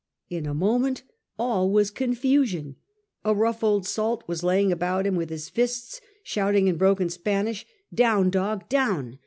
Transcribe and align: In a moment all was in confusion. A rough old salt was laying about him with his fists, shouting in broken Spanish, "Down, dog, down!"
In 0.31 0.47
a 0.47 0.55
moment 0.55 1.03
all 1.37 1.69
was 1.71 1.89
in 1.91 1.95
confusion. 1.95 2.75
A 3.23 3.35
rough 3.35 3.63
old 3.63 3.85
salt 3.85 4.23
was 4.25 4.41
laying 4.41 4.71
about 4.71 5.05
him 5.05 5.15
with 5.15 5.29
his 5.29 5.47
fists, 5.47 6.01
shouting 6.23 6.67
in 6.67 6.75
broken 6.77 7.07
Spanish, 7.07 7.67
"Down, 7.93 8.31
dog, 8.31 8.67
down!" 8.67 9.19